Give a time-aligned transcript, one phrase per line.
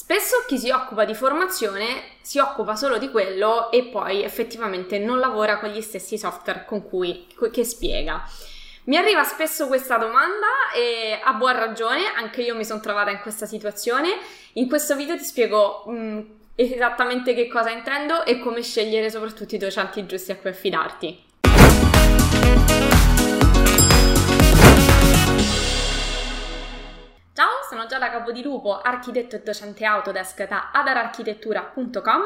[0.00, 5.18] Spesso chi si occupa di formazione si occupa solo di quello e poi effettivamente non
[5.18, 8.22] lavora con gli stessi software con cui che spiega.
[8.84, 13.18] Mi arriva spesso questa domanda e a buon ragione, anche io mi sono trovata in
[13.18, 14.10] questa situazione.
[14.52, 16.20] In questo video ti spiego mh, mm,
[16.54, 21.26] esattamente che cosa intendo e come scegliere soprattutto i docenti giusti a cui affidarti.
[27.88, 32.22] Giada Capodilupo, architetto e docente Autodesk da adararchitettura.com.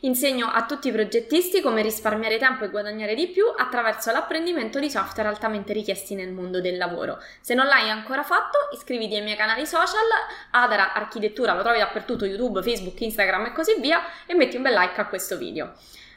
[0.00, 4.88] Insegno a tutti i progettisti come risparmiare tempo e guadagnare di più attraverso l'apprendimento di
[4.88, 7.18] software altamente richiesti nel mondo del lavoro.
[7.40, 10.06] Se non l'hai ancora fatto, iscriviti ai miei canali social,
[10.52, 14.74] Adara Architettura lo trovi dappertutto, YouTube, Facebook, Instagram e così via, e metti un bel
[14.74, 15.72] like a questo video.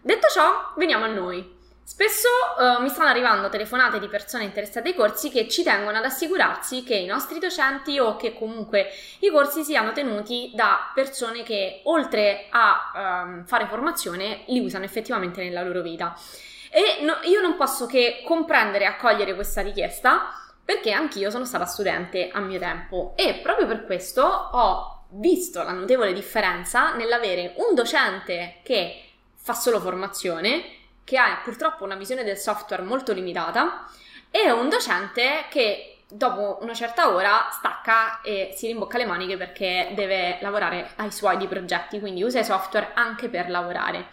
[0.00, 1.55] Detto ciò, veniamo a noi.
[1.86, 2.26] Spesso
[2.58, 6.82] uh, mi stanno arrivando telefonate di persone interessate ai corsi che ci tengono ad assicurarsi
[6.82, 8.88] che i nostri docenti o che comunque
[9.20, 15.44] i corsi siano tenuti da persone che oltre a um, fare formazione li usano effettivamente
[15.44, 16.18] nella loro vita.
[16.72, 20.32] E no, io non posso che comprendere e accogliere questa richiesta
[20.64, 25.70] perché anch'io sono stata studente a mio tempo e proprio per questo ho visto la
[25.70, 29.04] notevole differenza nell'avere un docente che
[29.36, 33.88] fa solo formazione che ha purtroppo una visione del software molto limitata
[34.28, 39.92] e un docente che dopo una certa ora stacca e si rimbocca le maniche perché
[39.94, 44.08] deve lavorare ai suoi di progetti, quindi usa i software anche per lavorare.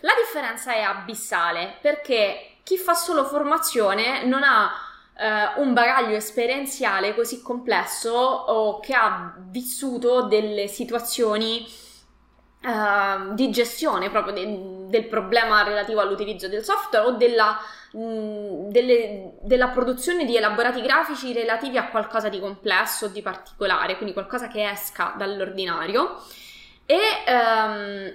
[0.00, 4.70] La differenza è abissale perché chi fa solo formazione non ha
[5.16, 11.66] eh, un bagaglio esperienziale così complesso o che ha vissuto delle situazioni
[12.62, 17.58] uh, di gestione proprio de- del problema relativo all'utilizzo del software o della,
[17.92, 23.96] mh, delle, della, produzione di elaborati grafici relativi a qualcosa di complesso o di particolare,
[23.96, 26.22] quindi qualcosa che esca dall'ordinario
[26.86, 28.12] e, um,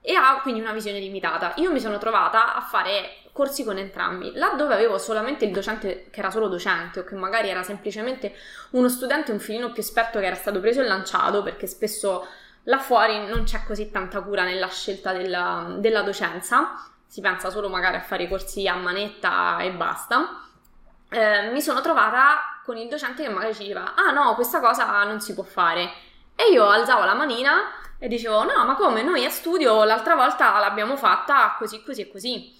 [0.00, 1.52] e ha quindi una visione limitata.
[1.56, 6.18] Io mi sono trovata a fare corsi con entrambi, laddove avevo solamente il docente che
[6.18, 8.34] era solo docente o che magari era semplicemente
[8.70, 12.26] uno studente un filino più esperto che era stato preso e lanciato perché spesso
[12.68, 16.74] Là fuori non c'è così tanta cura nella scelta della, della docenza,
[17.06, 20.42] si pensa solo magari a fare i corsi a manetta e basta.
[21.08, 25.02] Eh, mi sono trovata con il docente che magari ci diceva: Ah no, questa cosa
[25.04, 25.90] non si può fare.
[26.36, 29.02] E io alzavo la manina e dicevo: No, ma come?
[29.02, 32.56] Noi a studio l'altra volta l'abbiamo fatta così, così e così.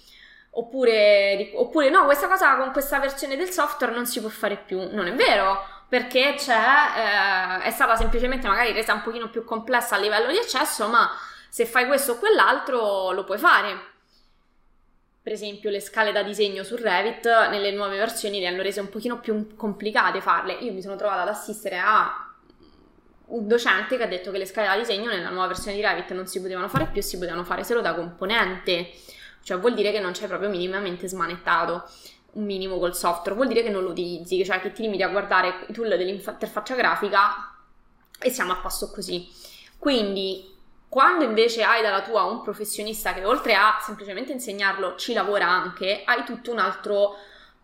[0.51, 4.89] Oppure, oppure no, questa cosa con questa versione del software non si può fare più.
[4.91, 9.99] Non è vero perché eh, è stata semplicemente magari resa un pochino più complessa a
[9.99, 11.09] livello di accesso, ma
[11.49, 13.87] se fai questo o quell'altro lo puoi fare.
[15.21, 18.89] Per esempio le scale da disegno su Revit nelle nuove versioni le hanno rese un
[18.89, 20.53] pochino più complicate farle.
[20.53, 22.33] Io mi sono trovata ad assistere a
[23.25, 26.11] un docente che ha detto che le scale da disegno nella nuova versione di Revit
[26.11, 28.91] non si potevano fare più, si potevano fare solo da componente.
[29.41, 31.89] Cioè vuol dire che non c'è proprio minimamente smanettato
[32.33, 35.09] un minimo col software, vuol dire che non lo utilizzi, cioè che ti limiti a
[35.09, 37.55] guardare i tool dell'interfaccia grafica
[38.19, 39.27] e siamo a posto così.
[39.77, 40.55] Quindi,
[40.89, 46.01] quando invece hai dalla tua un professionista che oltre a semplicemente insegnarlo ci lavora anche,
[46.03, 47.15] hai tutto un altro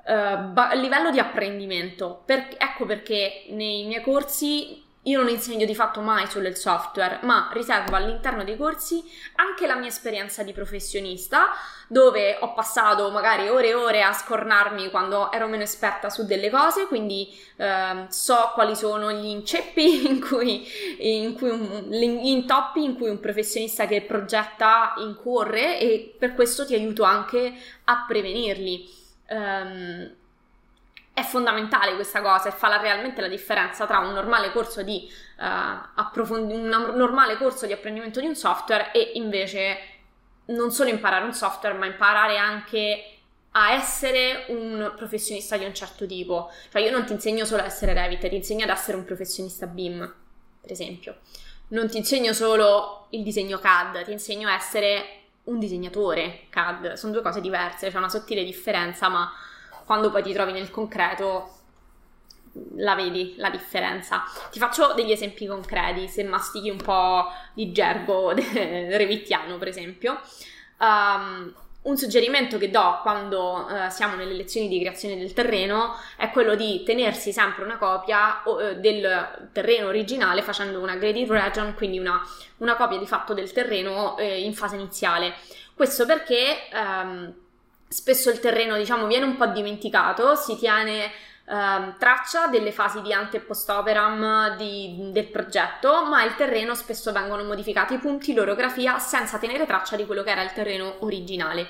[0.05, 2.21] uh, ba- livello di apprendimento.
[2.25, 7.49] Per- ecco perché nei miei corsi io non insegno di fatto mai il software, ma
[7.53, 9.03] riservo all'interno dei corsi
[9.35, 11.49] anche la mia esperienza di professionista,
[11.87, 16.49] dove ho passato magari ore e ore a scornarmi quando ero meno esperta su delle
[16.49, 17.27] cose, quindi
[17.57, 20.67] eh, so quali sono gli inceppi in cui,
[20.97, 26.65] in cui un, gli intoppi in cui un professionista che progetta incorre e per questo
[26.65, 29.03] ti aiuto anche a prevenirli.
[29.27, 30.15] Um,
[31.15, 34.51] è fondamentale questa cosa e fa la, realmente la differenza tra un normale
[34.83, 35.43] di uh,
[35.95, 39.77] approfondi- un normale corso di apprendimento di un software e invece
[40.47, 43.11] non solo imparare un software, ma imparare anche
[43.51, 46.51] a essere un professionista di un certo tipo.
[46.69, 49.67] Cioè io non ti insegno solo a essere Revit, ti insegno ad essere un professionista
[49.67, 50.13] BIM,
[50.59, 51.19] per esempio.
[51.69, 56.93] Non ti insegno solo il disegno CAD, ti insegno a essere un disegnatore CAD.
[56.95, 59.31] Sono due cose diverse, c'è una sottile differenza, ma
[59.85, 61.55] quando poi ti trovi nel concreto
[62.77, 64.23] la vedi la differenza.
[64.51, 70.19] Ti faccio degli esempi concreti, se mastichi un po' di gergo revittiano, per esempio.
[70.79, 71.53] Um,
[71.83, 76.55] un suggerimento che do quando uh, siamo nelle lezioni di creazione del terreno è quello
[76.55, 82.19] di tenersi sempre una copia uh, del terreno originale facendo una graded region, quindi una,
[82.57, 85.35] una copia di fatto del terreno uh, in fase iniziale.
[85.75, 87.33] Questo perché um,
[87.87, 93.13] spesso il terreno, diciamo, viene un po' dimenticato, si tiene eh, traccia delle fasi di
[93.13, 98.99] ante e post operam del progetto, ma il terreno spesso vengono modificati i punti, l'orografia,
[98.99, 101.67] senza tenere traccia di quello che era il terreno originale.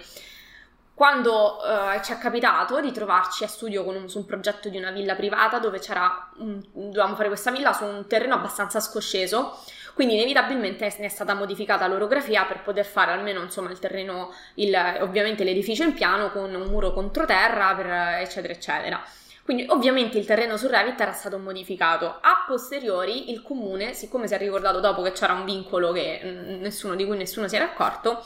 [0.93, 4.91] Quando eh, ci è capitato di trovarci a studio un, su un progetto di una
[4.91, 9.59] villa privata dove c'era un, dovevamo fare questa villa su un terreno abbastanza scosceso,
[9.95, 14.75] quindi inevitabilmente ne è stata modificata l'orografia per poter fare almeno insomma il terreno, il,
[14.99, 17.87] ovviamente l'edificio in piano con un muro controterra, per,
[18.21, 19.01] eccetera eccetera.
[19.41, 22.17] Quindi ovviamente il terreno su Revit era stato modificato.
[22.19, 26.19] A posteriori il comune, siccome si è ricordato dopo che c'era un vincolo che,
[26.59, 28.21] nessuno, di cui nessuno si era accorto,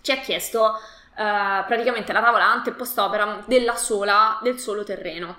[0.00, 0.72] ci ha chiesto
[1.16, 5.38] praticamente la tavola ante e post opera della sola, del solo terreno.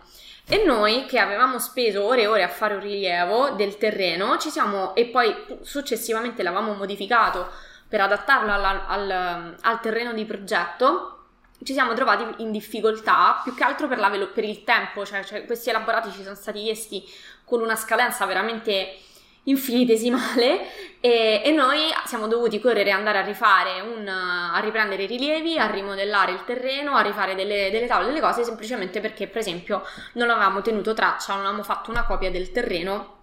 [0.50, 4.50] E noi che avevamo speso ore e ore a fare un rilievo del terreno, ci
[4.50, 7.50] siamo e poi successivamente l'avevamo modificato
[7.88, 11.13] per adattarlo alla, al, al terreno di progetto,
[11.63, 15.45] ci siamo trovati in difficoltà più che altro per, velo- per il tempo, cioè, cioè,
[15.45, 17.03] questi elaborati ci sono stati chiesti
[17.44, 18.97] con una scadenza veramente
[19.47, 20.61] infinitesimale
[20.99, 25.57] e, e noi siamo dovuti correre e andare a rifare un, a riprendere i rilievi,
[25.57, 29.83] a rimodellare il terreno, a rifare delle, delle tavole, delle cose semplicemente perché per esempio
[30.13, 33.15] non avevamo tenuto traccia, non avevamo fatto una copia del terreno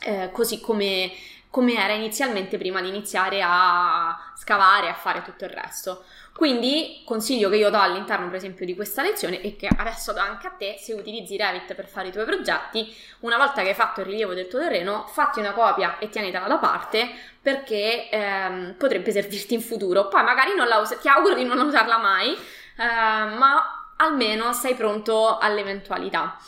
[0.00, 1.10] eh, così come,
[1.50, 6.04] come era inizialmente prima di iniziare a scavare, a fare tutto il resto.
[6.38, 10.20] Quindi consiglio che io do all'interno per esempio di questa lezione e che adesso do
[10.20, 13.74] anche a te se utilizzi Revit per fare i tuoi progetti, una volta che hai
[13.74, 17.08] fatto il rilievo del tuo terreno, fatti una copia e tienitela da parte
[17.42, 20.06] perché ehm, potrebbe servirti in futuro.
[20.06, 22.36] Poi magari non la usi, ti auguro di non usarla mai, eh,
[22.76, 26.38] ma almeno sei pronto all'eventualità.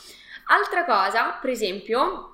[0.45, 2.30] Altra cosa, per esempio,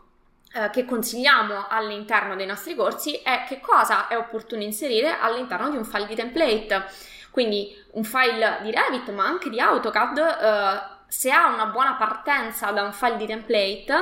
[0.57, 5.77] eh, che consigliamo all'interno dei nostri corsi è che cosa è opportuno inserire all'interno di
[5.77, 6.85] un file di template.
[7.29, 12.71] Quindi un file di Revit, ma anche di AutoCAD, eh, se ha una buona partenza
[12.71, 13.93] da un file di template,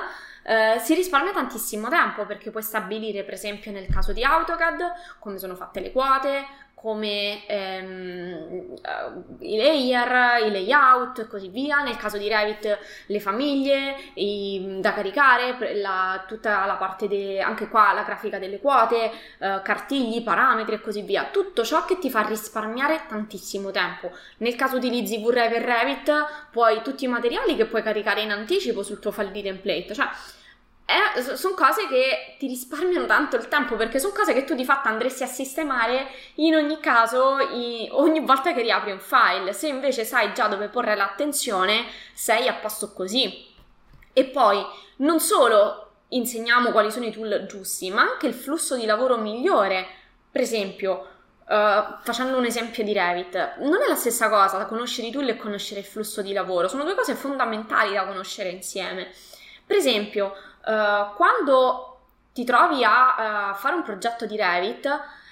[0.43, 5.37] eh, si risparmia tantissimo tempo perché puoi stabilire, per esempio, nel caso di AutoCAD, come
[5.37, 6.45] sono fatte le quote,
[6.85, 8.75] come ehm,
[9.39, 11.81] i layer, i layout e così via.
[11.81, 12.77] Nel caso di Revit
[13.07, 18.59] le famiglie, i, da caricare, la, tutta la parte de, anche qua la grafica delle
[18.59, 21.27] quote, uh, cartigli, parametri e così via.
[21.31, 24.11] Tutto ciò che ti fa risparmiare tantissimo tempo.
[24.37, 28.83] Nel caso utilizzi VREV e Revit, puoi tutti i materiali che puoi caricare in anticipo
[28.83, 29.91] sul tuo file di template.
[29.95, 30.07] Cioè,
[30.85, 34.63] eh, sono cose che ti risparmiano tanto il tempo perché sono cose che tu di
[34.63, 39.51] fatto andresti a sistemare in ogni caso, in, ogni volta che riapri un file.
[39.51, 43.47] Se invece sai già dove porre l'attenzione, sei a posto così.
[44.13, 44.63] E poi
[44.97, 49.87] non solo insegniamo quali sono i tool giusti, ma anche il flusso di lavoro migliore.
[50.31, 51.09] Per esempio,
[51.47, 55.37] Uh, facendo un esempio di Revit, non è la stessa cosa conoscere i tool e
[55.37, 59.11] conoscere il flusso di lavoro, sono due cose fondamentali da conoscere insieme.
[59.63, 60.33] Per esempio,
[60.65, 61.97] uh, quando
[62.33, 64.87] ti trovi a uh, fare un progetto di Revit,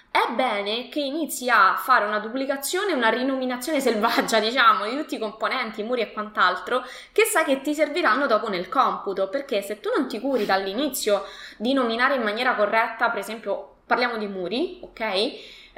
[0.10, 5.20] è bene che inizi a fare una duplicazione, una rinominazione selvaggia, diciamo, di tutti i
[5.20, 9.80] componenti, i muri e quant'altro, che sai che ti serviranno dopo nel computo, perché se
[9.80, 11.26] tu non ti curi dall'inizio
[11.58, 15.02] di nominare in maniera corretta, per esempio, parliamo di muri, ok?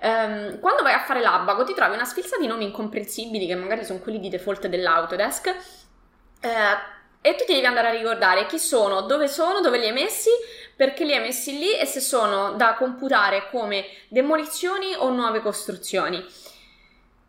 [0.02, 3.86] Um, quando vai a fare l'abaco ti trovi una sfilza di nomi incomprensibili che magari
[3.86, 5.56] sono quelli di default dell'Autodesk
[6.46, 6.94] eh,
[7.26, 10.30] e tu ti devi andare a ricordare chi sono, dove sono, dove li hai messi,
[10.76, 16.24] perché li hai messi lì e se sono da computare come demolizioni o nuove costruzioni.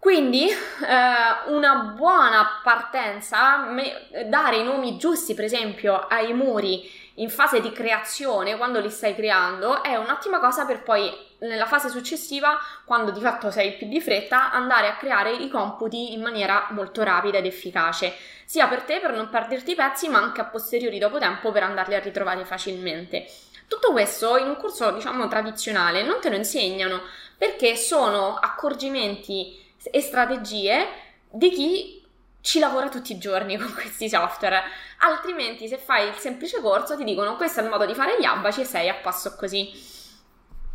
[0.07, 7.29] Quindi eh, una buona partenza, me, dare i nomi giusti per esempio ai muri in
[7.29, 12.57] fase di creazione, quando li stai creando, è un'ottima cosa per poi nella fase successiva,
[12.85, 17.03] quando di fatto sei più di fretta, andare a creare i computi in maniera molto
[17.03, 21.01] rapida ed efficace sia per te per non perderti i pezzi, ma anche a posteriori
[21.01, 23.27] dopo tempo per andarli a ritrovare facilmente.
[23.67, 27.03] Tutto questo in un corso, diciamo, tradizionale non te lo insegnano
[27.37, 30.87] perché sono accorgimenti e strategie
[31.31, 32.05] di chi
[32.41, 34.63] ci lavora tutti i giorni con questi software.
[34.99, 38.25] Altrimenti, se fai il semplice corso, ti dicono questo è il modo di fare gli
[38.25, 39.71] abaci e sei a passo così.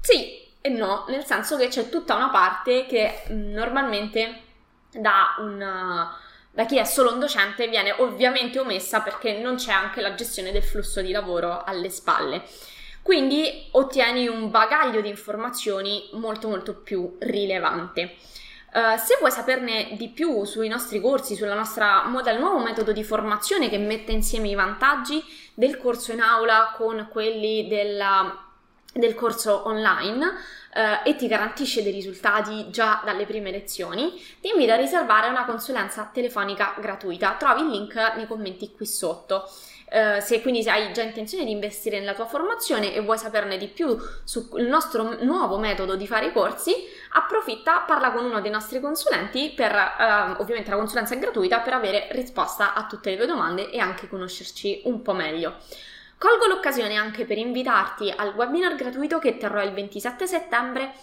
[0.01, 4.41] Sì e no, nel senso che c'è tutta una parte che normalmente
[4.91, 6.09] dà un
[6.53, 10.51] da chi è solo un docente viene ovviamente omessa perché non c'è anche la gestione
[10.51, 12.43] del flusso di lavoro alle spalle.
[13.01, 18.17] Quindi ottieni un bagaglio di informazioni molto molto più rilevante.
[18.73, 23.03] Uh, se vuoi saperne di più sui nostri corsi, sulla nostra model, nuovo metodo di
[23.03, 25.21] formazione che mette insieme i vantaggi
[25.53, 28.49] del corso in aula con quelli della
[28.93, 30.33] del corso online
[30.73, 35.45] eh, e ti garantisce dei risultati già dalle prime lezioni, ti invito a riservare una
[35.45, 37.35] consulenza telefonica gratuita.
[37.39, 39.49] Trovi il link nei commenti qui sotto.
[39.91, 43.67] Uh, se quindi hai già intenzione di investire nella tua formazione e vuoi saperne di
[43.67, 46.73] più sul nostro nuovo metodo di fare i corsi,
[47.09, 51.73] approfitta, parla con uno dei nostri consulenti per, uh, ovviamente la consulenza è gratuita, per
[51.73, 55.57] avere risposta a tutte le tue domande e anche conoscerci un po' meglio.
[56.17, 60.93] Colgo l'occasione anche per invitarti al webinar gratuito che terrò il 27 settembre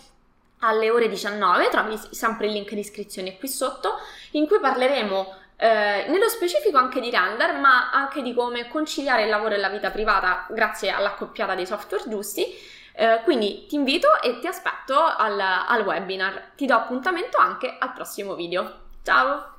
[0.60, 3.98] alle ore 19, trovi sempre il link di iscrizione qui sotto,
[4.32, 9.28] in cui parleremo eh, nello specifico anche di render, ma anche di come conciliare il
[9.28, 12.46] lavoro e la vita privata grazie all'accoppiata dei software giusti.
[12.92, 16.52] Eh, quindi ti invito e ti aspetto al, al webinar.
[16.54, 18.86] Ti do appuntamento anche al prossimo video.
[19.02, 19.57] Ciao!